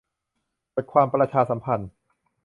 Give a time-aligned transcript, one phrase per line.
[0.73, 1.89] -บทความประชาสัมพันธ์